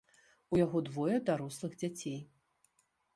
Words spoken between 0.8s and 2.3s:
двое дарослых дзяцей.